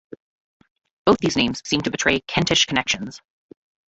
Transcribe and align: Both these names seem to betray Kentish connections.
Both 1.05 1.19
these 1.19 1.37
names 1.37 1.61
seem 1.63 1.81
to 1.81 1.91
betray 1.91 2.21
Kentish 2.21 2.65
connections. 2.65 3.21